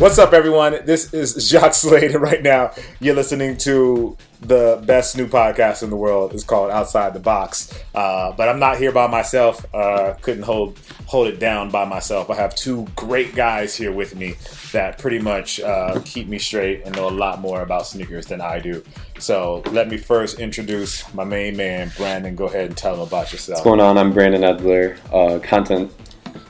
[0.00, 0.78] What's up, everyone?
[0.86, 5.90] This is Jacques Slade, and right now you're listening to the best new podcast in
[5.90, 6.32] the world.
[6.32, 7.70] It's called Outside the Box.
[7.94, 9.62] Uh, but I'm not here by myself.
[9.74, 12.30] Uh, couldn't hold hold it down by myself.
[12.30, 14.36] I have two great guys here with me
[14.72, 18.40] that pretty much uh, keep me straight and know a lot more about sneakers than
[18.40, 18.82] I do.
[19.18, 22.34] So let me first introduce my main man, Brandon.
[22.34, 23.58] Go ahead and tell them about yourself.
[23.58, 23.98] What's going on?
[23.98, 25.92] I'm Brandon Edler, uh, content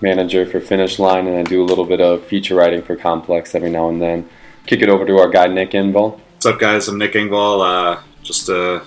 [0.01, 3.55] manager for Finish Line, and I do a little bit of feature writing for Complex
[3.55, 4.29] every now and then.
[4.67, 6.19] Kick it over to our guy Nick Engvall.
[6.35, 6.89] What's up, guys?
[6.89, 7.61] I'm Nick Engvall.
[7.97, 8.81] Uh, just uh,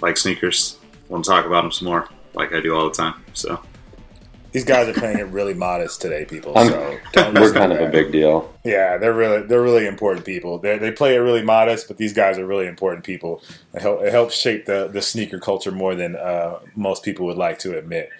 [0.00, 0.78] like sneakers.
[1.08, 3.14] Want to talk about them some more, like I do all the time.
[3.32, 3.60] So
[4.52, 6.56] These guys are playing it really modest today, people.
[6.58, 8.52] I'm- So don't We're kind of a big deal.
[8.64, 10.58] Yeah, they're really they're really important people.
[10.58, 13.42] They they play it really modest, but these guys are really important people.
[13.74, 17.36] It, help, it helps shape the the sneaker culture more than uh, most people would
[17.36, 18.10] like to admit.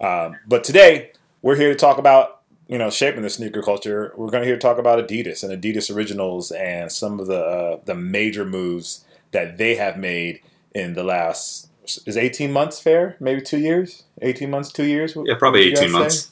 [0.00, 1.12] Um, but today
[1.44, 4.12] we're here to talk about you know shaping the sneaker culture.
[4.16, 7.80] We're going to here talk about Adidas and Adidas Originals and some of the uh,
[7.84, 10.40] the major moves that they have made
[10.74, 11.68] in the last
[12.06, 13.16] is eighteen months fair?
[13.20, 14.04] Maybe two years?
[14.22, 14.72] Eighteen months?
[14.72, 15.16] Two years?
[15.26, 15.98] yeah, probably Would you guys 18 say?
[15.98, 16.30] months.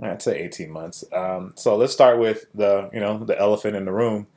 [0.00, 1.04] I'd say 18 months.
[1.12, 4.28] Um, so let's start with the, you know, the elephant in the room.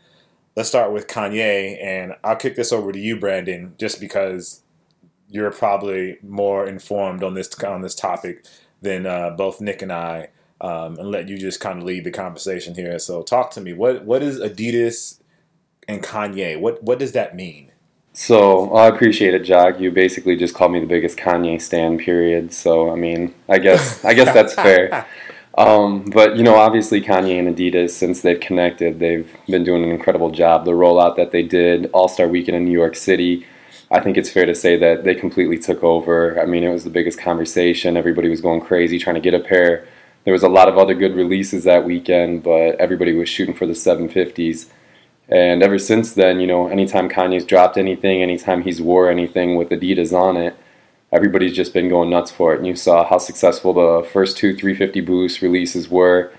[0.56, 4.64] Let's start with Kanye, and I'll kick this over to you, Brandon, just because
[5.30, 8.44] you're probably more informed on this on this topic
[8.82, 10.30] than uh, both Nick and I,
[10.60, 12.98] um, and let you just kind of lead the conversation here.
[13.00, 13.74] So talk to me.
[13.74, 15.20] What what is Adidas
[15.88, 16.60] and Kanye?
[16.60, 17.72] What what does that mean?
[18.14, 19.80] So I appreciate it, Jacques.
[19.80, 21.98] You basically just called me the biggest Kanye stan.
[21.98, 22.54] Period.
[22.54, 25.08] So I mean, I guess I guess that's fair.
[25.58, 29.90] Um, but you know, obviously Kanye and Adidas, since they've connected, they've been doing an
[29.90, 30.66] incredible job.
[30.66, 33.46] The rollout that they did, All Star Weekend in New York City,
[33.92, 36.42] I think it's fair to say that they completely took over.
[36.42, 37.98] I mean, it was the biggest conversation.
[37.98, 39.86] Everybody was going crazy trying to get a pair.
[40.24, 43.66] There was a lot of other good releases that weekend, but everybody was shooting for
[43.66, 44.68] the 750s.
[45.28, 49.70] And ever since then, you know, anytime Kanye's dropped anything, anytime he's wore anything with
[49.70, 50.56] Adidas on it,
[51.12, 52.60] everybody's just been going nuts for it.
[52.60, 56.32] And you saw how successful the first two 350 Boost releases were,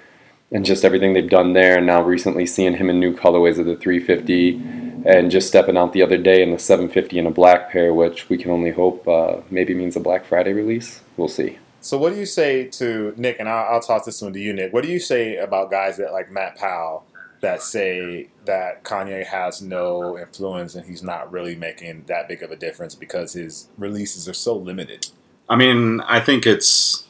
[0.50, 1.76] and just everything they've done there.
[1.76, 5.92] And now recently seeing him in new colorways of the 350, and just stepping out
[5.92, 9.06] the other day in the 750 in a black pair, which we can only hope
[9.08, 11.00] uh, maybe means a Black Friday release.
[11.16, 11.58] We'll see.
[11.80, 13.36] So what do you say to Nick?
[13.40, 14.72] And I'll, I'll toss this one to you, Nick.
[14.72, 17.04] What do you say about guys that like Matt Powell
[17.40, 22.52] that say that Kanye has no influence and he's not really making that big of
[22.52, 25.08] a difference because his releases are so limited?
[25.48, 27.04] I mean, I think it's,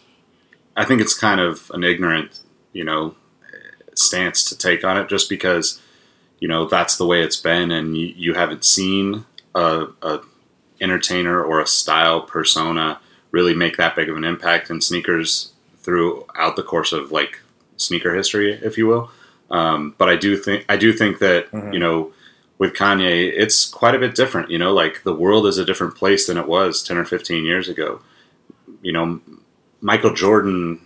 [0.74, 2.40] I think it's kind of an ignorant,
[2.72, 3.14] you know,
[3.94, 5.80] stance to take on it, just because,
[6.42, 10.20] you know, that's the way it's been, and you, you haven't seen a, a
[10.80, 12.98] entertainer or a style persona
[13.30, 15.52] really make that big of an impact in sneakers
[15.84, 17.38] throughout the course of like
[17.76, 19.08] sneaker history, if you will.
[19.52, 21.72] Um, but I do think I do think that Mhm.
[21.74, 22.12] you know
[22.58, 24.50] with Kanye, it's quite a bit different.
[24.50, 27.44] You know, like the world is a different place than it was ten or fifteen
[27.44, 28.00] years ago.
[28.82, 29.20] You know,
[29.80, 30.80] Michael Jordan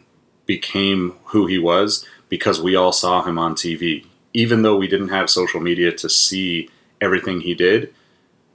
[0.44, 4.04] became who he was because we all saw him on TV.
[4.36, 6.68] Even though we didn't have social media to see
[7.00, 7.92] everything he did,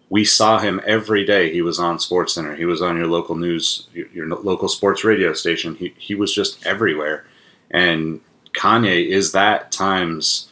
[0.09, 1.51] we saw him every day.
[1.51, 2.55] He was on Sports Center.
[2.55, 5.75] He was on your local news, your, your local sports radio station.
[5.75, 7.25] He he was just everywhere.
[7.71, 8.19] And
[8.53, 10.49] Kanye is that times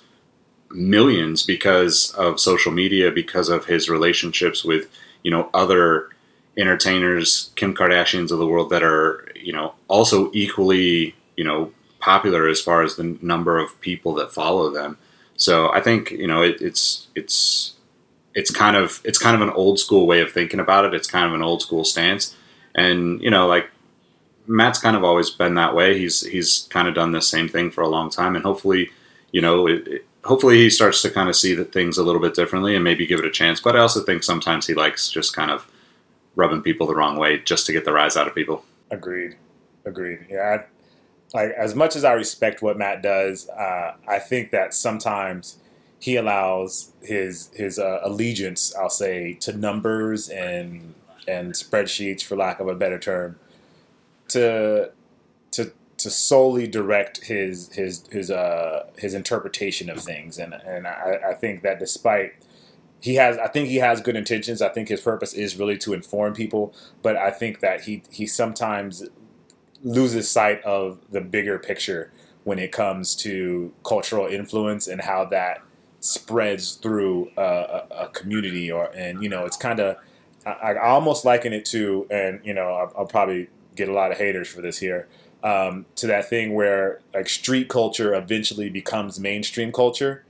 [0.71, 4.89] millions because of social media, because of his relationships with
[5.23, 6.09] you know other
[6.57, 12.47] entertainers, Kim Kardashians of the world that are you know also equally you know popular
[12.47, 14.97] as far as the number of people that follow them.
[15.39, 17.73] So I think you know it, it's it's
[18.35, 20.93] it's kind of it's kind of an old school way of thinking about it.
[20.93, 22.35] It's kind of an old school stance,
[22.75, 23.69] and you know like
[24.47, 25.97] Matt's kind of always been that way.
[25.97, 28.91] He's he's kind of done the same thing for a long time, and hopefully
[29.31, 32.19] you know it, it- hopefully he starts to kind of see that things a little
[32.21, 33.61] bit differently and maybe give it a chance.
[33.61, 35.65] But I also think sometimes he likes just kind of
[36.35, 38.65] rubbing people the wrong way just to get the rise out of people.
[38.91, 39.37] Agreed.
[39.85, 40.25] Agreed.
[40.29, 40.63] Yeah.
[41.33, 45.57] Like as much as I respect what Matt does, uh, I think that sometimes
[45.99, 50.95] he allows his his uh, allegiance, I'll say, to numbers and
[51.27, 53.37] and spreadsheets, for lack of a better term,
[54.29, 54.91] to
[55.51, 61.19] to to solely direct his his his uh his interpretation of things, and and I,
[61.29, 62.33] I think that despite
[63.01, 64.61] he has, I think he has good intentions.
[64.61, 68.25] I think his purpose is really to inform people, but I think that he he
[68.25, 69.03] sometimes
[69.83, 72.11] loses sight of the bigger picture
[72.43, 75.61] when it comes to cultural influence and how that
[75.99, 79.97] spreads through a, a, community or and you know it's kind of
[80.45, 84.11] I, I almost liken it to and you know I'll, I'll probably get a lot
[84.11, 85.09] of haters for this here
[85.43, 90.23] um, to that thing where like street culture eventually becomes mainstream culture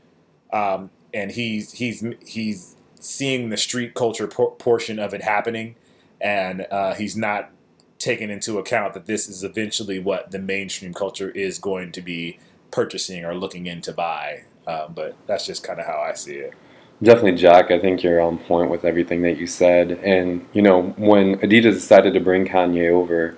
[0.51, 5.75] um, and he's he's he's seeing the street culture por- portion of it happening,
[6.21, 7.51] and uh, he's not
[7.99, 12.39] taking into account that this is eventually what the mainstream culture is going to be
[12.71, 14.43] purchasing or looking in to buy.
[14.65, 16.53] Um, but that's just kind of how I see it.
[17.01, 17.71] Definitely, Jacques.
[17.71, 19.91] I think you're on point with everything that you said.
[20.03, 23.37] And, you know, when Adidas decided to bring Kanye over,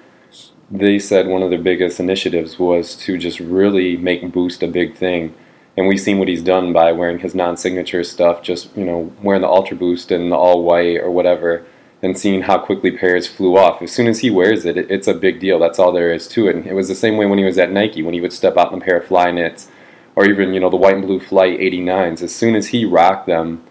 [0.70, 4.96] they said one of their biggest initiatives was to just really make Boost a big
[4.96, 5.36] thing.
[5.78, 9.14] And we've seen what he's done by wearing his non signature stuff, just, you know,
[9.22, 11.66] wearing the Ultra Boost and the all white or whatever,
[12.04, 13.82] and seeing how quickly pairs flew off.
[13.82, 15.60] As soon as he wears it, it's a big deal.
[15.60, 16.56] That's all there is to it.
[16.56, 18.58] And it was the same way when he was at Nike, when he would step
[18.58, 19.68] out in a pair of Flyknits
[20.16, 22.22] or even, you know, the white and blue Flight 89s.
[22.24, 23.64] As soon as he rocked them,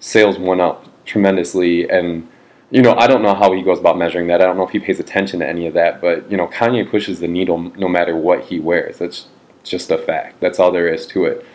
[0.00, 1.88] sales went up tremendously.
[1.88, 2.26] And,
[2.70, 4.40] you know, I don't know how he goes about measuring that.
[4.40, 6.00] I don't know if he pays attention to any of that.
[6.00, 8.98] But, you know, Kanye pushes the needle no matter what he wears.
[8.98, 9.26] That's
[9.62, 10.40] just a fact.
[10.40, 11.46] That's all there is to it.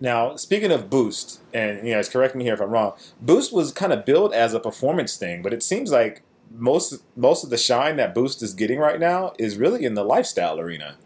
[0.00, 3.72] Now, speaking of Boost, and you guys correct me here if I'm wrong, Boost was
[3.72, 6.22] kind of billed as a performance thing, but it seems like
[6.54, 10.04] most most of the shine that Boost is getting right now is really in the
[10.04, 10.96] lifestyle arena.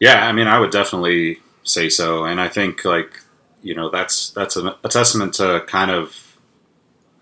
[0.00, 3.22] Yeah, I mean, I would definitely say so, and I think like
[3.62, 6.36] you know that's that's a, a testament to kind of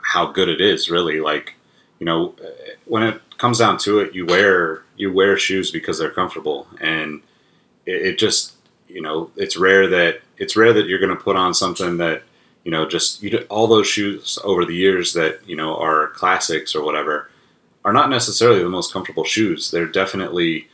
[0.02, 0.90] how good it is.
[0.90, 1.54] Really, like
[2.00, 2.34] you know,
[2.86, 7.22] when it comes down to it, you wear you wear shoes because they're comfortable, and
[7.86, 8.55] it, it just
[8.96, 12.22] you know it's rare that it's rare that you're going to put on something that
[12.64, 16.74] you know just you all those shoes over the years that you know are classics
[16.74, 17.30] or whatever
[17.84, 19.70] are not necessarily the most comfortable shoes.
[19.70, 20.68] They're definitely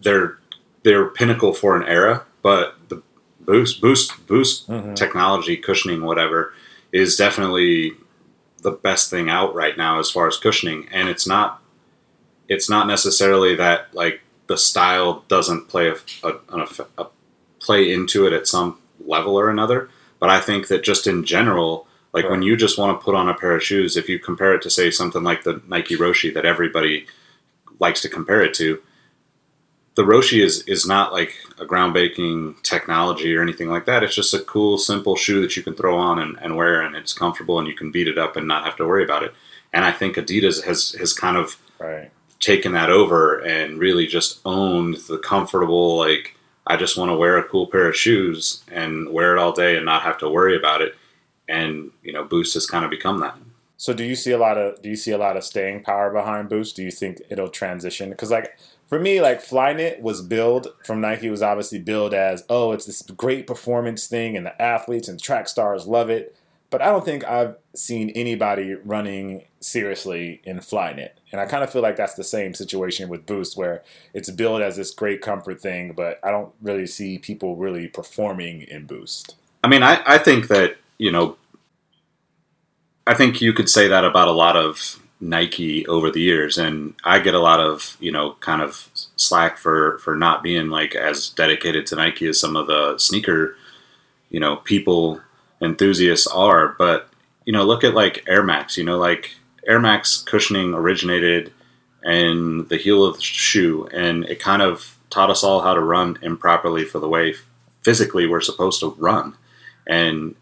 [0.00, 0.38] they're
[0.84, 3.02] they're pinnacle for an era, but the
[3.40, 4.94] boost boost boost mm-hmm.
[4.94, 6.54] technology cushioning whatever
[6.92, 7.94] is definitely
[8.62, 11.62] the best thing out right now as far as cushioning and it's not
[12.48, 15.96] it's not necessarily that like the style doesn't play a,
[16.26, 16.68] a,
[16.98, 17.06] a,
[17.60, 19.88] play into it at some level or another.
[20.18, 22.32] But I think that just in general, like right.
[22.32, 24.62] when you just want to put on a pair of shoes, if you compare it
[24.62, 27.06] to say something like the Nike Roshe that everybody
[27.78, 28.82] likes to compare it to,
[29.94, 34.02] the Roshe is is not like a groundbreaking technology or anything like that.
[34.02, 36.94] It's just a cool, simple shoe that you can throw on and, and wear, and
[36.94, 39.34] it's comfortable, and you can beat it up and not have to worry about it.
[39.72, 42.10] And I think Adidas has has kind of right
[42.40, 46.36] taken that over and really just owned the comfortable like
[46.66, 49.76] I just want to wear a cool pair of shoes and wear it all day
[49.76, 50.94] and not have to worry about it.
[51.48, 53.36] And you know, Boost has kind of become that.
[53.78, 56.12] So do you see a lot of do you see a lot of staying power
[56.12, 56.76] behind Boost?
[56.76, 58.10] Do you think it'll transition?
[58.10, 62.72] Because like for me, like Flyknit was billed from Nike was obviously billed as oh
[62.72, 66.36] it's this great performance thing and the athletes and track stars love it.
[66.70, 71.10] But I don't think I've seen anybody running seriously in Flyknit.
[71.32, 73.82] And I kind of feel like that's the same situation with Boost, where
[74.12, 78.62] it's billed as this great comfort thing, but I don't really see people really performing
[78.62, 79.36] in Boost.
[79.64, 81.36] I mean, I, I think that, you know,
[83.06, 86.94] I think you could say that about a lot of Nike over the years, and
[87.04, 90.94] I get a lot of you know kind of slack for for not being like
[90.94, 93.56] as dedicated to Nike as some of the sneaker
[94.30, 95.20] you know people
[95.60, 96.74] enthusiasts are.
[96.78, 97.08] But
[97.44, 98.76] you know, look at like Air Max.
[98.76, 99.34] You know, like
[99.66, 101.52] Air Max cushioning originated
[102.04, 105.80] in the heel of the shoe, and it kind of taught us all how to
[105.80, 107.34] run improperly for the way
[107.82, 109.34] physically we're supposed to run.
[109.86, 110.34] And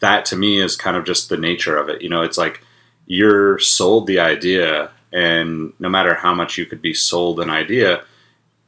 [0.00, 2.02] that to me is kind of just the nature of it.
[2.02, 2.62] You know, it's like
[3.06, 8.02] you're sold the idea, and no matter how much you could be sold an idea,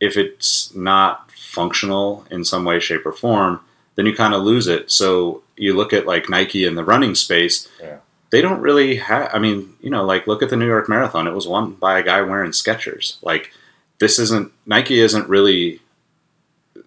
[0.00, 3.60] if it's not functional in some way, shape, or form,
[3.94, 4.90] then you kind of lose it.
[4.90, 7.98] So you look at like Nike in the running space, yeah.
[8.30, 9.30] they don't really have.
[9.32, 11.26] I mean, you know, like look at the New York Marathon.
[11.26, 13.16] It was won by a guy wearing Skechers.
[13.22, 13.52] Like
[13.98, 15.80] this isn't Nike isn't really.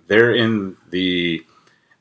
[0.07, 1.45] They're in the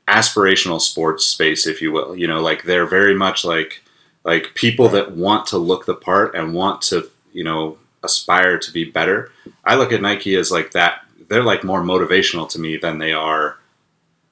[0.07, 2.17] aspirational sports space, if you will.
[2.17, 3.83] You know, like they're very much like
[4.25, 8.73] like people that want to look the part and want to you know aspire to
[8.73, 9.31] be better.
[9.65, 11.05] I look at Nike as like that.
[11.29, 13.59] They're like more motivational to me than they are,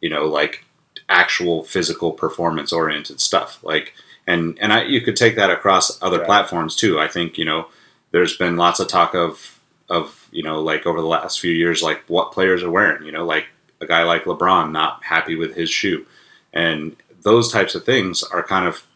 [0.00, 0.64] you know, like
[1.08, 3.58] actual physical performance oriented stuff.
[3.62, 3.94] Like,
[4.26, 6.26] and and I, you could take that across other right.
[6.26, 6.98] platforms too.
[6.98, 7.68] I think you know
[8.10, 11.82] there's been lots of talk of of you know like over the last few years
[11.82, 13.04] like what players are wearing.
[13.04, 13.46] You know, like
[13.80, 16.06] a guy like LeBron not happy with his shoe,
[16.52, 18.86] and those types of things are kind of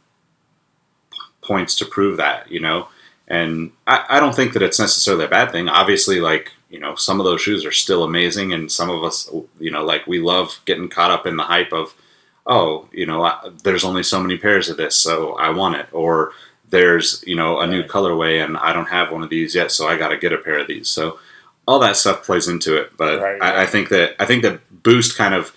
[1.43, 2.51] points to prove that.
[2.51, 2.89] You know.
[3.29, 5.69] And I, I don't think that it's necessarily a bad thing.
[5.69, 9.29] Obviously, like you know, some of those shoes are still amazing, and some of us,
[9.59, 11.95] you know, like we love getting caught up in the hype of,
[12.47, 15.89] oh, you know, I, there's only so many pairs of this, so I want it,
[15.93, 16.33] or
[16.71, 19.89] there's you know a new colorway and I don't have one of these yet, so
[19.89, 20.89] I got to get a pair of these.
[20.89, 21.19] So
[21.67, 24.83] all that stuff plays into it, but right, I, I think that I think that
[24.83, 25.55] Boost kind of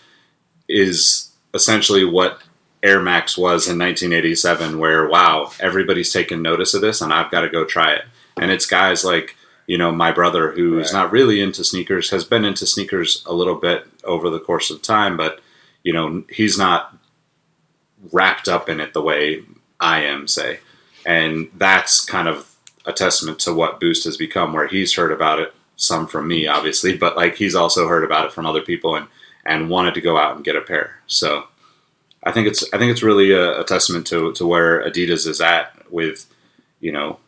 [0.68, 2.42] is essentially what
[2.82, 7.42] Air Max was in 1987, where wow, everybody's taking notice of this, and I've got
[7.42, 8.06] to go try it.
[8.38, 9.36] And it's guys like
[9.68, 11.00] you know my brother who's Right.
[11.00, 14.82] not really into sneakers, has been into sneakers a little bit over the course of
[14.82, 15.40] time, but
[15.84, 16.98] you know he's not
[18.12, 19.44] wrapped up in it the way
[19.80, 20.60] I am, say.
[21.06, 22.50] And that's kind of
[22.86, 26.48] a testament to what Boost has become, where he's heard about it, some from me,
[26.48, 29.08] obviously, but like he's also heard about it from other people and
[29.46, 31.00] and wanted to go out and get a pair.
[31.08, 31.46] So
[32.24, 35.42] I think it's I think it's really a, a testament to to where Adidas is
[35.42, 36.26] at with
[36.80, 37.20] you know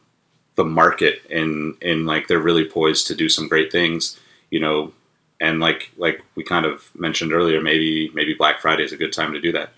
[0.55, 4.19] the market and and like they're really poised to do some great things,
[4.49, 4.93] you know,
[5.39, 9.13] and like like we kind of mentioned earlier, maybe maybe Black Friday is a good
[9.13, 9.71] time to do that.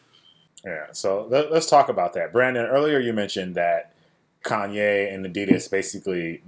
[0.64, 2.34] Yeah, so let, let's talk about that.
[2.34, 3.94] Brandon, earlier you mentioned that
[4.44, 6.42] Kanye and Adidas basically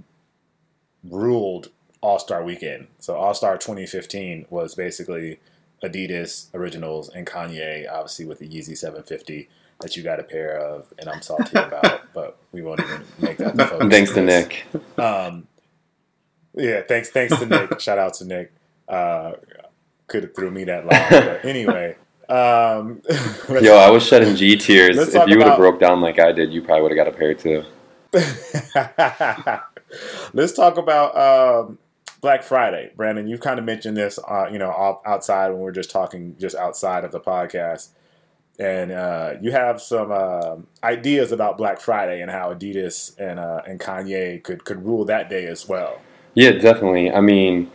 [1.04, 1.70] ruled
[2.00, 2.88] All Star Weekend.
[2.98, 5.40] So All Star 2015 was basically
[5.82, 9.48] Adidas Originals and Kanye, obviously with the Yeezy 750
[9.80, 13.38] that you got a pair of, and I'm salty about, but we won't even make
[13.38, 13.88] that the focus.
[13.90, 14.22] Thanks to.
[14.22, 14.64] Nick.
[14.98, 15.46] Um,
[16.54, 17.80] yeah, thanks, thanks to Nick.
[17.80, 18.52] Shout out to Nick.
[18.88, 19.32] Uh,
[20.08, 21.96] could have threw me that line, but anyway.
[22.28, 23.02] Um,
[23.60, 24.96] Yo, I was shedding G tears.
[24.98, 27.14] If you would have about- broke down like I did, you probably would have got
[27.14, 27.64] a pair too.
[30.32, 31.78] Let's talk about um,
[32.20, 33.26] Black Friday, Brandon.
[33.26, 36.36] You've kind of mentioned this, uh, you know, out- outside when we are just talking,
[36.38, 37.88] just outside of the podcast,
[38.60, 43.62] and uh, you have some um ideas about Black Friday and how Adidas and uh,
[43.66, 46.00] and Kanye could could rule that day as well.
[46.34, 47.10] Yeah, definitely.
[47.10, 47.70] I mean,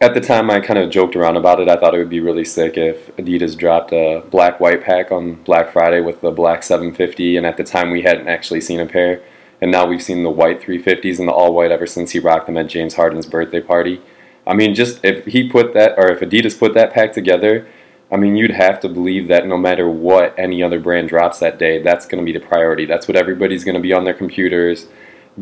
[0.00, 1.68] at the time, I kind of joked around about it.
[1.68, 5.42] I thought it would be really sick if Adidas dropped a black white pack on
[5.42, 8.86] Black Friday with the black 750, and at the time, we hadn't actually seen a
[8.86, 9.22] pair.
[9.60, 12.46] And now we've seen the white 350s and the all white ever since he rocked
[12.46, 14.02] them at James Harden's birthday party.
[14.44, 17.68] I mean, just if he put that, or if Adidas put that pack together,
[18.12, 21.58] I mean, you'd have to believe that no matter what any other brand drops that
[21.58, 22.84] day, that's going to be the priority.
[22.84, 24.86] That's what everybody's going to be on their computers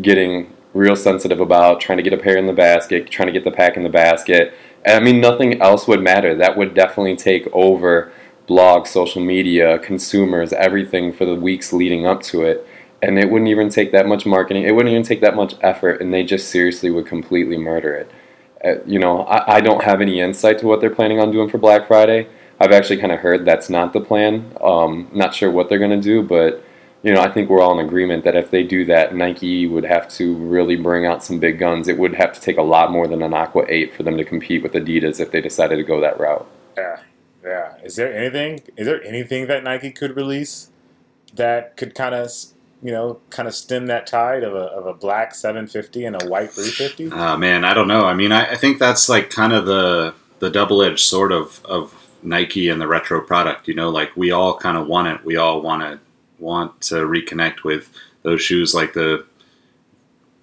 [0.01, 3.43] getting real sensitive about, trying to get a pair in the basket, trying to get
[3.43, 4.55] the pack in the basket.
[4.85, 6.33] And I mean, nothing else would matter.
[6.37, 8.13] That would definitely take over
[8.49, 12.67] blogs, social media, consumers, everything for the weeks leading up to it.
[13.03, 14.63] And it wouldn't even take that much marketing.
[14.63, 18.11] It wouldn't even take that much effort, and they just seriously would completely murder it.
[18.65, 21.49] Uh, you know, I, I don't have any insight to what they're planning on doing
[21.49, 22.29] for Black Friday.
[22.61, 24.55] I've actually kind of heard that's not the plan.
[24.63, 26.63] Um, not sure what they're going to do, but
[27.03, 29.85] you know, I think we're all in agreement that if they do that, Nike would
[29.85, 31.89] have to really bring out some big guns.
[31.89, 34.25] It would have to take a lot more than an Aqua 8 for them to
[34.25, 36.47] compete with Adidas if they decided to go that route.
[36.77, 37.01] Yeah,
[37.43, 37.77] yeah.
[37.83, 38.61] Is there anything?
[38.77, 40.71] Is there anything that Nike could release
[41.35, 42.31] that could kind of,
[42.83, 46.27] you know, kind of stem that tide of a of a black 750 and a
[46.27, 47.11] white 350?
[47.13, 48.05] Uh, man, I don't know.
[48.05, 51.65] I mean, I, I think that's like kind of the the double edged sword of
[51.65, 53.69] of Nike and the retro product.
[53.69, 55.25] You know, like we all kind of want it.
[55.25, 55.99] We all want to
[56.39, 57.91] want to reconnect with
[58.23, 59.27] those shoes, like the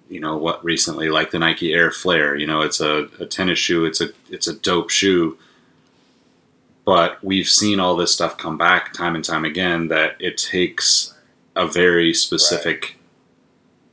[0.08, 2.36] you know what recently, like the Nike Air Flare.
[2.36, 3.84] You know, it's a, a tennis shoe.
[3.84, 5.38] It's a it's a dope shoe.
[6.84, 11.14] But we've seen all this stuff come back time and time again that it takes
[11.54, 12.96] a very specific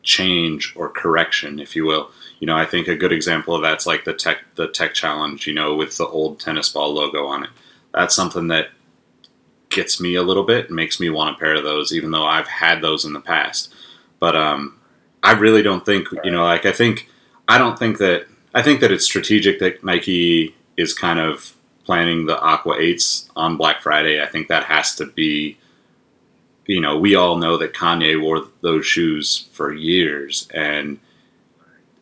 [0.02, 2.12] change or correction, if you will.
[2.40, 5.48] You know, I think a good example of that's like the tech the tech challenge,
[5.48, 7.50] you know, with the old tennis ball logo on it.
[7.96, 8.68] That's something that
[9.70, 12.26] gets me a little bit, and makes me want a pair of those, even though
[12.26, 13.74] I've had those in the past.
[14.20, 14.80] But um,
[15.24, 17.10] I really don't think, you know, like I think
[17.48, 22.26] I don't think that I think that it's strategic that Nike is kind of planning
[22.26, 24.22] the Aqua Eights on Black Friday.
[24.22, 25.58] I think that has to be
[26.68, 31.00] you know, we all know that Kanye wore those shoes for years, and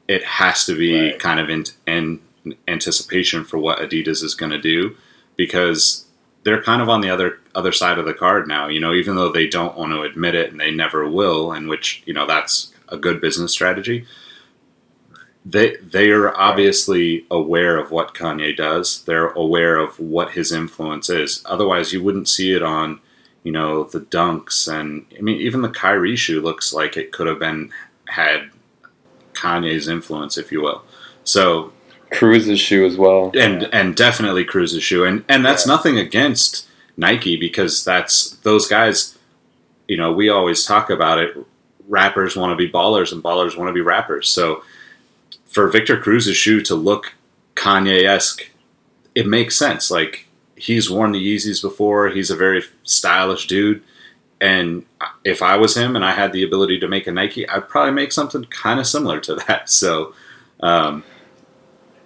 [0.08, 1.20] it has to be Right.
[1.20, 2.20] kind of in, in
[2.68, 4.96] anticipation for what Adidas is going to do
[5.36, 6.06] because
[6.44, 8.68] they're kind of on the other other side of the card now.
[8.68, 11.68] You know, even though they don't want to admit it and they never will, and
[11.70, 14.06] which you know that's a good business strategy.
[15.46, 19.04] They they are obviously aware of what Kanye does.
[19.04, 21.42] They're aware of what his influence is.
[21.46, 23.00] Otherwise, you wouldn't see it on
[23.44, 27.28] you know the dunks and I mean even the Kyrie shoe looks like it could
[27.28, 27.72] have been
[28.08, 28.52] had
[29.34, 30.84] Kanye's influence, if you will.
[31.24, 31.74] So
[32.14, 33.32] Cruz's shoe as well.
[33.38, 35.74] and and definitely Cruz's shoe, and and that's Yeah.
[35.74, 36.68] nothing against
[36.98, 39.18] Nike because that's those guys.
[39.88, 41.36] You know, we always talk about it.
[41.88, 44.30] Rappers want to be ballers, and ballers want to be rappers.
[44.30, 44.64] So
[45.50, 47.14] for Victor Cruz's shoe to look
[47.56, 48.50] Kanye esque,
[49.14, 49.92] it makes sense.
[49.92, 52.10] Like he's worn the Yeezys before.
[52.10, 53.84] He's a very stylish dude.
[54.40, 54.86] And
[55.24, 57.94] if I was him and I had the ability to make a Nike, I'd probably
[57.94, 59.70] make something kind of similar to that.
[59.70, 60.14] So,
[60.62, 61.04] um,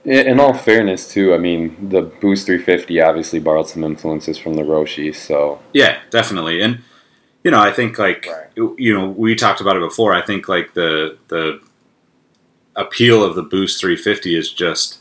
[0.07, 4.61] In all fairness, too, I mean, the Boost 350 obviously borrowed some influences from the
[4.61, 6.61] Roshe, so Yeah, definitely.
[6.61, 6.79] And
[7.43, 8.73] you know, I think like Right.
[8.77, 10.13] you know, we talked about it before.
[10.13, 11.59] I think like the the
[12.75, 14.99] appeal of the Boost 350 is just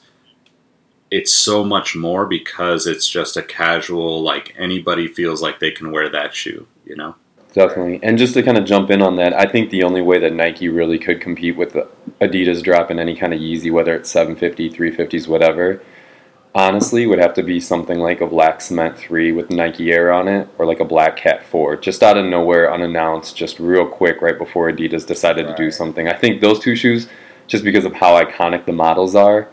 [1.08, 5.92] it's so much more because it's just a casual like anybody feels like they can
[5.92, 7.14] wear that shoe, you know.
[7.56, 7.98] Definitely.
[8.02, 10.34] And just to kind of jump in on that, I think the only way that
[10.34, 11.88] Nike really could compete with the
[12.20, 15.80] Adidas dropping any kind of Yeezy, whether it's 750, 350s, whatever,
[16.54, 20.28] honestly would have to be something like a Black Cement 3 with Nike Air on
[20.28, 24.20] it, or like a Black Cat 4, just out of nowhere, unannounced, just real quick,
[24.20, 26.08] right before Adidas decided to do something.
[26.08, 27.08] I think those two shoes,
[27.46, 29.48] just because of how iconic the models are,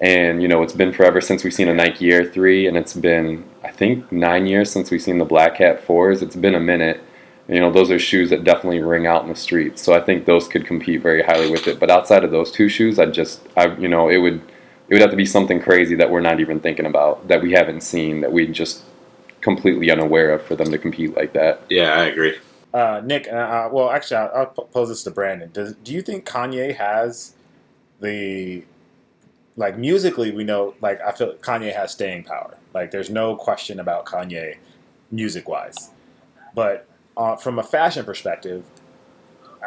[0.00, 2.94] and you know it's been forever since we've seen a Nike Air 3, and it's
[2.94, 6.22] been I think nine years since we've seen the Black Cat 4s.
[6.22, 7.02] It's been a minute.
[7.48, 9.82] You know, those are shoes that definitely ring out in the streets.
[9.82, 11.80] So I think those could compete very highly with it.
[11.80, 14.40] But outside of those two shoes, I just, I, you know, it would,
[14.88, 17.52] it would have to be something crazy that we're not even thinking about, that we
[17.52, 18.82] haven't seen, that we just
[19.40, 21.62] completely unaware of for them to compete like that.
[21.68, 22.38] Yeah, I agree.
[22.72, 25.50] Uh, Nick, uh, uh, well, actually, I'll, I'll pose this to Brandon.
[25.52, 27.34] Does, do you think Kanye has
[28.00, 28.64] the
[29.56, 30.30] like musically?
[30.30, 32.56] We know, like, I feel Kanye has staying power.
[32.72, 34.58] Like, there's no question about Kanye,
[35.10, 35.90] music wise.
[36.54, 38.64] But uh, from a fashion perspective,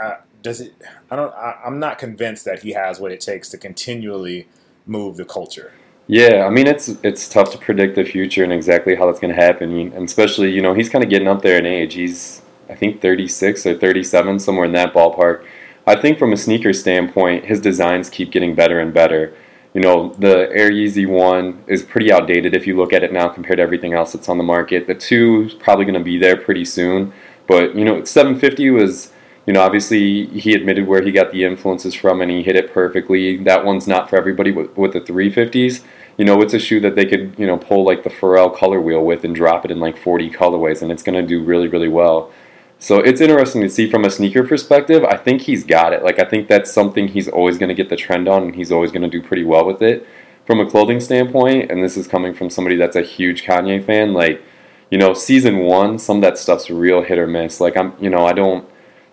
[0.01, 0.73] uh, does it?
[1.09, 1.33] I don't.
[1.33, 4.47] I, I'm not convinced that he has what it takes to continually
[4.85, 5.73] move the culture.
[6.07, 9.33] Yeah, I mean it's it's tough to predict the future and exactly how that's going
[9.33, 11.95] to happen, and especially you know he's kind of getting up there in age.
[11.95, 15.45] He's I think 36 or 37, somewhere in that ballpark.
[15.87, 19.35] I think from a sneaker standpoint, his designs keep getting better and better.
[19.73, 23.27] You know, the Air Yeezy one is pretty outdated if you look at it now
[23.27, 24.87] compared to everything else that's on the market.
[24.87, 27.13] The two is probably going to be there pretty soon,
[27.47, 29.11] but you know, 750 was
[29.45, 32.73] you know, obviously he admitted where he got the influences from and he hit it
[32.73, 33.37] perfectly.
[33.43, 35.83] That one's not for everybody with, with the 350s.
[36.17, 38.81] You know, it's a shoe that they could, you know, pull like the Pharrell color
[38.81, 41.67] wheel with and drop it in like 40 colorways and it's going to do really,
[41.67, 42.31] really well.
[42.79, 45.03] So it's interesting to see from a sneaker perspective.
[45.03, 46.03] I think he's got it.
[46.03, 48.71] Like, I think that's something he's always going to get the trend on and he's
[48.71, 50.07] always going to do pretty well with it.
[50.45, 54.13] From a clothing standpoint, and this is coming from somebody that's a huge Kanye fan,
[54.13, 54.43] like,
[54.89, 57.59] you know, season one, some of that stuff's real hit or miss.
[57.59, 58.67] Like, I'm, you know, I don't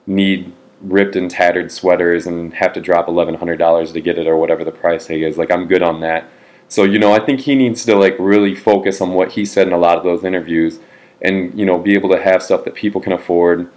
[0.06, 4.26] need ripped and tattered sweaters and have to drop eleven hundred dollars to get it
[4.26, 5.38] or whatever the price tag is.
[5.38, 6.28] Like I'm good on that.
[6.68, 9.66] So you know, I think he needs to like really focus on what he said
[9.66, 10.80] in a lot of those interviews,
[11.20, 13.70] and you know, be able to have stuff that people can afford,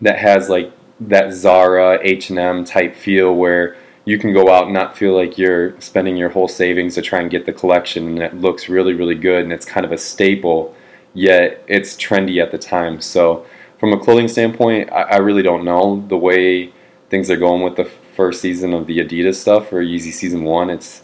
[0.00, 4.66] that has like that Zara H and M type feel where you can go out
[4.66, 8.06] and not feel like you're spending your whole savings to try and get the collection,
[8.06, 10.74] and it looks really really good, and it's kind of a staple,
[11.16, 13.00] yet it's trendy at the time.
[13.00, 13.46] So
[13.80, 16.72] from a clothing standpoint, I, I really don't know the way
[17.08, 20.70] things are going with the first season of the Adidas stuff or Yeezy season one.
[20.70, 21.02] It's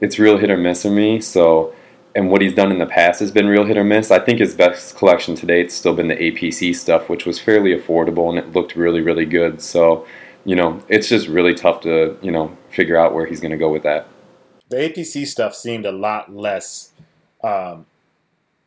[0.00, 1.20] it's real hit or miss for me.
[1.20, 1.72] So,
[2.16, 4.10] and what he's done in the past has been real hit or miss.
[4.10, 7.78] I think his best collection to date's still been the APC stuff, which was fairly
[7.78, 9.60] affordable and it looked really really good.
[9.60, 10.06] So,
[10.46, 13.58] you know, it's just really tough to you know figure out where he's going to
[13.58, 14.08] go with that.
[14.70, 16.92] The APC stuff seemed a lot less
[17.44, 17.84] um,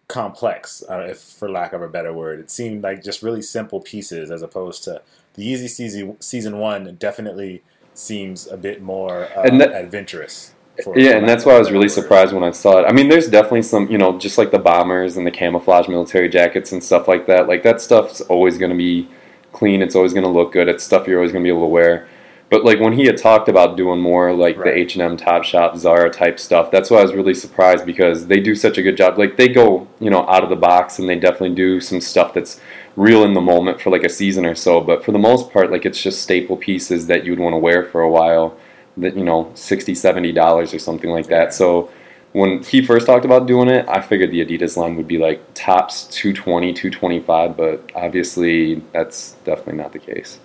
[0.08, 2.40] complex, uh, if for lack of a better word.
[2.40, 5.02] It seemed like just really simple pieces, as opposed to
[5.34, 6.96] the Yeezy season season one.
[7.00, 7.64] Definitely
[7.94, 10.54] seems a bit more uh, that- adventurous.
[10.84, 11.92] for- Yeah, for and that's why I was really word.
[11.92, 12.86] surprised when I saw it.
[12.86, 16.28] I mean, there's definitely some, you know, just like the bombers and the camouflage military
[16.30, 17.48] jackets and stuff like that.
[17.48, 19.08] Like that stuff's always going to be
[19.54, 19.82] clean.
[19.82, 20.68] It's always going to look good.
[20.68, 22.08] It's stuff you're always going to be able to wear.
[22.50, 25.44] But like when he had talked about doing more like the H and M Top
[25.44, 28.84] Shop Zara type stuff, that's why I was really surprised because they do such a
[28.84, 29.18] good job.
[29.18, 32.34] Like they go, you know, out of the box and they definitely do some stuff
[32.34, 32.62] that's
[32.96, 34.80] real in the moment for like a season or so.
[34.80, 37.84] But for the most part, like it's just staple pieces that you'd want to wear
[37.84, 38.58] for a while
[38.98, 41.90] that you know 60 70 dollars or something like that so
[42.32, 45.42] when he first talked about doing it i figured the adidas line would be like
[45.54, 50.40] tops 220 225 but obviously that's definitely not the case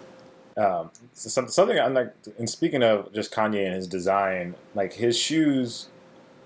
[0.61, 4.93] Um, so some, something I'm like, and speaking of just Kanye and his design, like
[4.93, 5.89] his shoes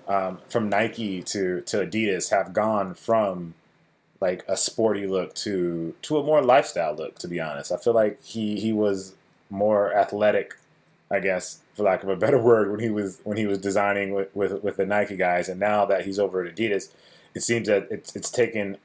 [0.07, 3.55] um, from Nike to to Adidas have gone from
[4.21, 7.19] like a sporty look to to a more lifestyle look.
[7.19, 9.15] To be honest, I feel like he he was
[9.49, 10.55] more athletic,
[11.11, 14.13] I guess, for lack of a better word, when he was when he was designing
[14.13, 16.89] with with, with the Nike guys, and now that he's over at Adidas,
[17.33, 18.77] it seems that it's it's taken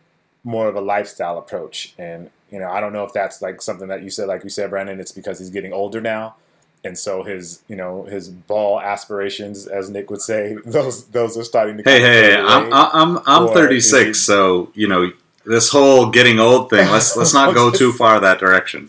[0.42, 1.94] more of a lifestyle approach.
[1.96, 4.50] And you know, I don't know if that's like something that you said, like you
[4.50, 5.00] said, Brandon.
[5.00, 6.36] It's because he's getting older now,
[6.84, 11.44] and so his you know his ball aspirations, as Nick would say, those those are
[11.44, 11.82] starting to.
[11.82, 12.72] Hey, hey, fade hey, I'm.
[12.72, 15.12] I'm I'm Or 36, he- so you know
[15.44, 16.88] this whole getting old thing.
[16.90, 18.88] Let's let's not go too far that direction.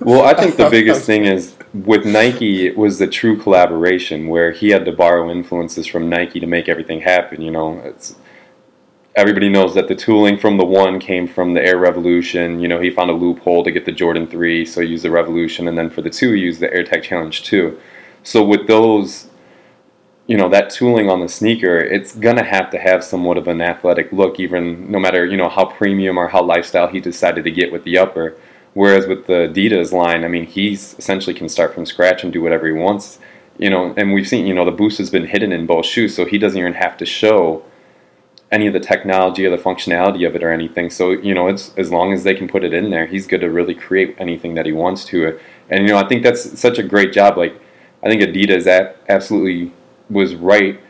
[0.00, 4.50] well, I think the biggest thing is with Nike it was the true collaboration where
[4.50, 7.40] he had to borrow influences from Nike to make everything happen.
[7.40, 8.14] You know, it's
[9.20, 12.58] everybody knows that the tooling from the one came from the Air Revolution.
[12.58, 15.10] You know, he found a loophole to get the Jordan 3, so he used the
[15.10, 17.78] Revolution, and then for the 2, he used the Air Tech Challenge 2.
[18.22, 19.28] So with those,
[20.26, 23.46] you know, that tooling on the sneaker, it's going to have to have somewhat of
[23.46, 27.44] an athletic look, even no matter, you know, how premium or how lifestyle he decided
[27.44, 28.38] to get with the upper.
[28.72, 32.40] Whereas with the Adidas line, I mean, he's essentially can start from scratch and do
[32.40, 33.18] whatever he wants.
[33.58, 36.16] You know, and we've seen, you know, the boost has been hidden in both shoes,
[36.16, 37.64] so he doesn't even have to show
[38.52, 40.90] any of the technology or the functionality of it or anything.
[40.90, 43.40] So you know, it's as long as they can put it in there, he's good
[43.42, 45.28] to really create anything that he wants to.
[45.28, 45.40] It.
[45.68, 47.36] And you know, I think that's such a great job.
[47.36, 47.60] Like
[48.02, 49.72] I think Adidas absolutely
[50.08, 50.80] was right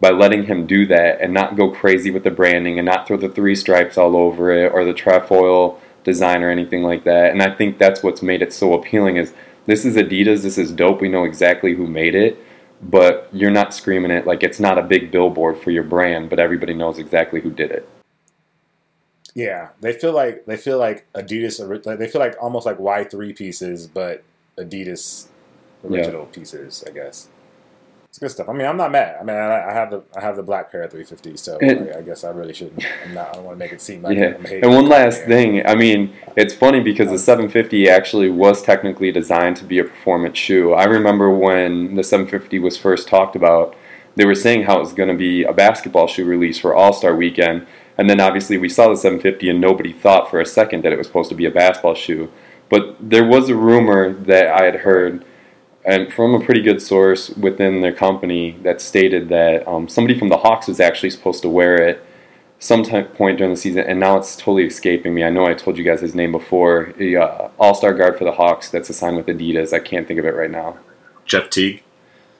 [0.00, 3.18] by letting him do that and not go crazy with the branding and not throw
[3.18, 7.32] the three stripes all over it or the trefoil design or anything like that.
[7.32, 9.34] And I think that's what's made it so appealing is
[9.66, 11.02] this is Adidas, this is dope.
[11.02, 12.42] We know exactly who made it
[12.82, 16.38] but you're not screaming it like it's not a big billboard for your brand, but
[16.38, 17.88] everybody knows exactly who did it.
[19.34, 21.98] Yeah, they feel like they feel like Adidas.
[21.98, 24.24] They feel like almost like Y three pieces, but
[24.58, 25.28] Adidas
[25.84, 26.34] original yeah.
[26.34, 27.28] pieces, I guess.
[28.10, 28.48] It's good stuff.
[28.48, 29.18] I mean, I'm not mad.
[29.20, 31.94] I mean, I, I have the I have the black pair of 350, so it,
[31.94, 32.84] I, I, guess I really shouldn't.
[33.06, 33.28] I'm not.
[33.28, 34.34] I don't want to make it seem like yeah.
[34.34, 34.64] I'm hating.
[34.64, 35.64] And one last thing.
[35.64, 39.84] I mean, it's funny because the um, 750 actually was technically designed to be a
[39.84, 40.72] performance shoe.
[40.72, 43.76] I remember when the 750 was first talked about,
[44.16, 46.92] they were saying how it was going to be a basketball shoe release for All
[46.92, 47.64] Star Weekend,
[47.96, 50.98] and then obviously we saw the 750, and nobody thought for a second that it
[50.98, 52.28] was supposed to be a basketball shoe.
[52.68, 55.24] But there was a rumor that I had heard
[55.84, 60.28] and from a pretty good source within their company that stated that um, somebody from
[60.28, 62.04] the Hawks was actually supposed to wear it
[62.60, 65.24] some point during the season, and now it's totally escaping me.
[65.24, 66.92] I know I told you guys his name before.
[67.00, 69.72] A uh, All-Star guard for the Hawks that's assigned with Adidas.
[69.72, 70.76] I can't think of it right now.
[71.24, 71.82] Jeff Teague.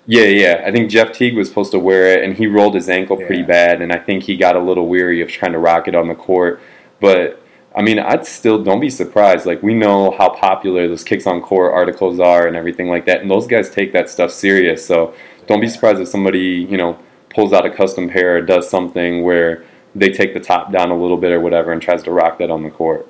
[0.06, 0.62] Yeah, yeah.
[0.66, 3.42] I think Jeff Teague was supposed to wear it, and he rolled his ankle pretty
[3.42, 6.08] bad, and I think he got a little weary of trying to rock it on
[6.08, 6.60] the court.
[7.00, 7.39] But
[7.74, 9.46] I mean, I'd still don't be surprised.
[9.46, 13.20] Like we know how popular those kicks on court articles are and everything like that,
[13.20, 14.84] and those guys take that stuff serious.
[14.84, 15.14] So
[15.46, 19.22] don't be surprised if somebody you know pulls out a custom pair or does something
[19.22, 22.38] where they take the top down a little bit or whatever and tries to rock
[22.38, 23.06] that on the court.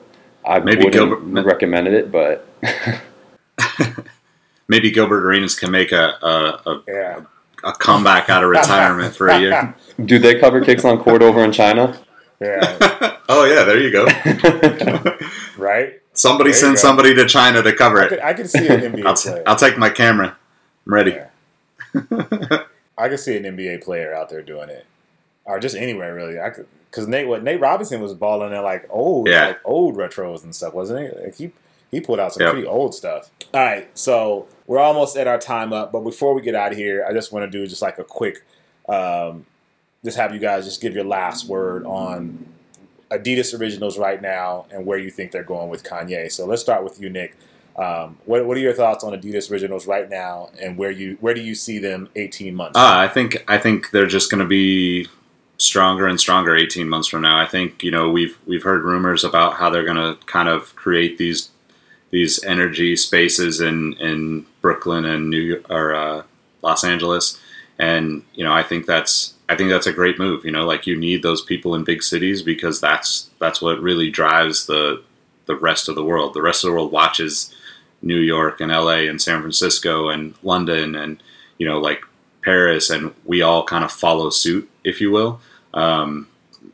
[0.46, 2.46] I maybe wouldn't Gilbert, recommended it, but
[4.68, 7.20] maybe Gilbert Arenas can make a a, a, yeah.
[7.64, 9.74] a comeback out of retirement for a year.
[10.04, 11.98] Do they cover kicks on court over in China?
[12.40, 13.09] Yeah.
[13.30, 14.04] Oh yeah, there you go.
[15.58, 16.00] right.
[16.12, 18.20] Somebody send somebody to China to cover it.
[18.22, 19.42] I can, see an NBA I'll, player.
[19.46, 20.36] I'll take my camera.
[20.86, 21.12] I'm ready.
[21.12, 22.64] Yeah.
[22.98, 24.84] I can see an NBA player out there doing it,
[25.44, 26.38] or just anywhere really.
[26.40, 29.46] I could because Nate what Nate Robinson was balling in like old yeah.
[29.48, 31.24] like old retros and stuff, wasn't it?
[31.24, 31.52] Like he
[31.90, 32.52] he put out some yep.
[32.52, 33.30] pretty old stuff.
[33.54, 36.78] All right, so we're almost at our time up, but before we get out of
[36.78, 38.44] here, I just want to do just like a quick
[38.88, 39.46] um,
[40.04, 42.46] just have you guys just give your last word on
[43.10, 46.30] Adidas Originals right now and where you think they're going with Kanye.
[46.30, 47.36] So let's start with you, Nick.
[47.76, 51.34] Um, what, what are your thoughts on Adidas Originals right now, and where you where
[51.34, 52.76] do you see them eighteen months?
[52.76, 55.08] Uh, I think I think they're just going to be
[55.56, 57.38] stronger and stronger eighteen months from now.
[57.38, 60.74] I think you know we've we've heard rumors about how they're going to kind of
[60.76, 61.50] create these
[62.10, 66.22] these energy spaces in in Brooklyn and New or uh,
[66.62, 67.40] Los Angeles,
[67.80, 70.44] and you know I think that's I think that's a great move.
[70.44, 74.10] You know, like you need those people in big cities because that's that's what really
[74.10, 75.02] drives the
[75.46, 76.34] the rest of the world.
[76.34, 77.52] The rest of the world watches
[78.02, 81.22] New York and LA and San Francisco and London and
[81.58, 82.04] you know like
[82.42, 85.40] Paris, and we all kind of follow suit, if you will,
[85.74, 86.28] um,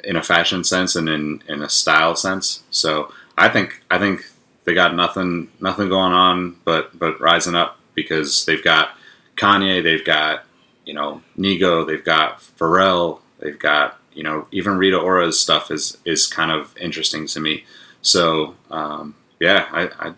[0.04, 2.64] in a fashion sense and in in a style sense.
[2.70, 4.28] So I think I think
[4.64, 8.90] they got nothing nothing going on but but rising up because they've got
[9.36, 10.45] Kanye, they've got
[10.86, 15.98] you know Nigo, they've got Pharrell, they've got you know even Rita Ora's stuff is
[16.06, 17.64] is kind of interesting to me.
[18.00, 20.14] So um, yeah, I, I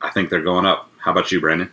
[0.00, 0.90] I think they're going up.
[0.98, 1.70] How about you, Brandon?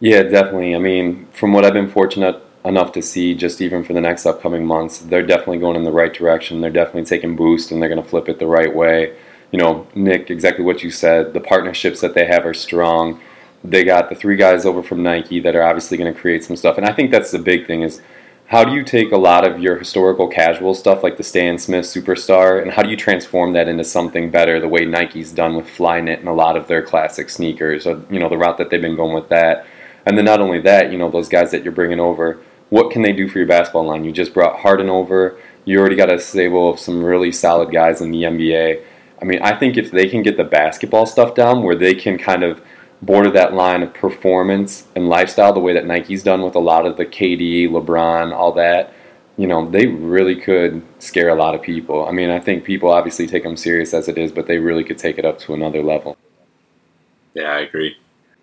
[0.00, 0.74] Yeah, definitely.
[0.74, 4.26] I mean, from what I've been fortunate enough to see, just even for the next
[4.26, 6.60] upcoming months, they're definitely going in the right direction.
[6.60, 9.16] They're definitely taking boost, and they're going to flip it the right way.
[9.50, 11.32] You know, Nick, exactly what you said.
[11.32, 13.20] The partnerships that they have are strong
[13.64, 16.56] they got the three guys over from Nike that are obviously going to create some
[16.56, 16.78] stuff.
[16.78, 18.00] And I think that's the big thing is
[18.46, 21.84] how do you take a lot of your historical casual stuff like the Stan Smith
[21.84, 25.66] Superstar and how do you transform that into something better the way Nike's done with
[25.66, 28.80] Flyknit and a lot of their classic sneakers or you know the route that they've
[28.80, 29.66] been going with that.
[30.06, 32.38] And then not only that, you know those guys that you're bringing over,
[32.70, 34.04] what can they do for your basketball line?
[34.04, 35.38] You just brought Harden over.
[35.64, 38.82] You already got a stable of some really solid guys in the NBA
[39.20, 42.18] I mean, I think if they can get the basketball stuff down where they can
[42.18, 42.60] kind of
[43.02, 46.86] border that line of performance and lifestyle the way that Nike's done with a lot
[46.86, 48.92] of the KD, LeBron, all that,
[49.36, 52.06] you know, they really could scare a lot of people.
[52.06, 54.82] I mean, I think people obviously take them serious as it is, but they really
[54.82, 56.16] could take it up to another level.
[57.34, 57.96] Yeah, I agree.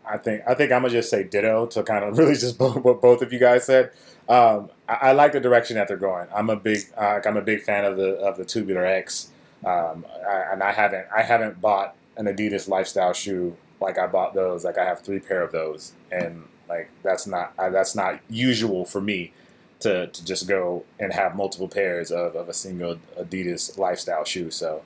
[0.08, 3.02] I think I think I'm gonna just say ditto to kind of really just what
[3.02, 3.92] both of you guys said.
[4.30, 6.28] Um, I, I, like the direction that they're going.
[6.34, 9.30] I'm a big uh, I'm a big fan of the of the Tubular X,
[9.66, 14.34] um, I, and I haven't I haven't bought an Adidas lifestyle shoe like I bought
[14.34, 14.64] those.
[14.64, 18.86] Like I have three pair of those, and like that's not uh, that's not usual
[18.86, 19.34] for me
[19.82, 24.50] to, to just go and have multiple pairs of, of a single Adidas lifestyle shoe.
[24.50, 24.82] So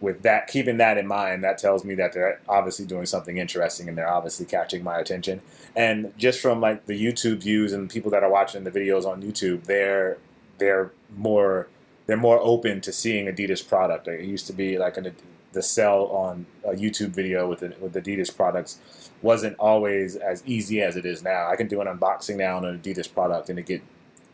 [0.00, 3.88] with that, keeping that in mind, that tells me that they're obviously doing something interesting
[3.88, 5.40] and they're obviously catching my attention.
[5.74, 9.22] And just from like the YouTube views and people that are watching the videos on
[9.22, 10.18] YouTube, they're
[10.58, 11.68] they're more
[12.06, 14.06] they're more open to seeing Adidas product.
[14.06, 15.14] It used to be like an,
[15.56, 18.78] the sell on a YouTube video with with Adidas products
[19.22, 21.48] wasn't always as easy as it is now.
[21.50, 23.82] I can do an unboxing now on an Adidas product and it get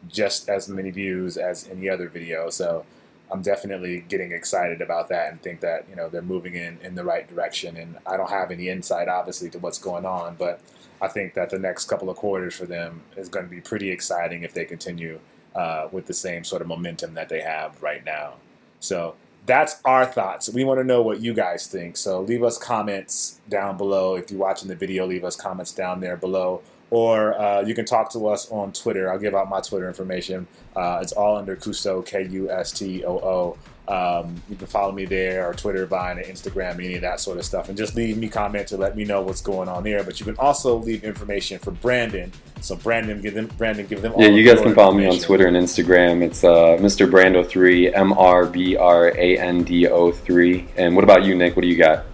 [0.08, 2.50] just as many views as any other video.
[2.50, 2.84] So
[3.30, 6.96] I'm definitely getting excited about that and think that you know they're moving in in
[6.96, 7.76] the right direction.
[7.76, 10.60] And I don't have any insight, obviously, to what's going on, but
[11.00, 13.90] I think that the next couple of quarters for them is going to be pretty
[13.90, 15.20] exciting if they continue
[15.54, 18.34] uh, with the same sort of momentum that they have right now.
[18.80, 19.14] So
[19.46, 20.48] that's our thoughts.
[20.48, 21.96] We want to know what you guys think.
[21.96, 24.14] So leave us comments down below.
[24.14, 27.86] If you're watching the video, leave us comments down there below or uh, you can
[27.86, 29.10] talk to us on Twitter.
[29.10, 30.46] I'll give out my Twitter information.
[30.76, 33.58] Uh, it's all under Kustoo, K U S T O O.
[33.88, 37.38] Um, you can follow me there, or Twitter, Vine, or Instagram, any of that sort
[37.38, 40.04] of stuff, and just leave me comments to let me know what's going on there.
[40.04, 42.32] But you can also leave information for Brandon.
[42.60, 44.14] So Brandon, give them Brandon, give them.
[44.16, 46.22] yeah, you guys can follow me on Twitter and Instagram.
[46.22, 47.10] It's uh, Mr.
[47.10, 50.68] Brando three, M R B R A N D O three.
[50.76, 51.56] And what about you, Nick?
[51.56, 52.06] What do you got?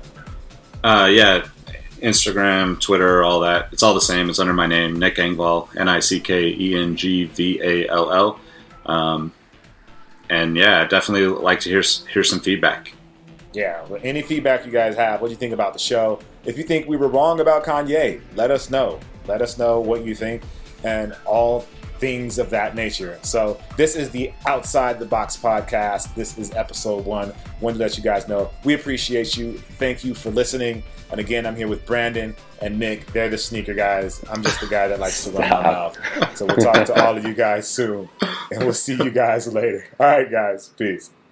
[0.82, 1.46] Uh, yeah,
[1.98, 3.68] Instagram, Twitter, all that.
[3.72, 4.30] It's all the same.
[4.30, 7.88] It's under my name, Nick Engvall, N I C K E N G V A
[7.88, 8.40] L L.
[10.30, 12.92] And yeah, definitely like to hear hear some feedback.
[13.54, 16.20] Yeah, any feedback you guys have, what do you think about the show?
[16.44, 19.00] If you think we were wrong about Kanye, let us know.
[19.26, 20.42] Let us know what you think,
[20.84, 21.66] and all
[21.98, 23.18] things of that nature.
[23.22, 26.14] So this is the Outside the Box podcast.
[26.14, 27.32] This is episode one.
[27.60, 29.58] Wanted to let you guys know we appreciate you.
[29.58, 30.82] Thank you for listening.
[31.10, 33.06] And again, I'm here with Brandon and Nick.
[33.12, 34.22] They're the sneaker guys.
[34.30, 35.98] I'm just the guy that likes to run my mouth.
[36.36, 38.08] So we'll talk to all of you guys soon,
[38.50, 39.86] and we'll see you guys later.
[39.98, 40.68] All right, guys.
[40.76, 41.10] Peace.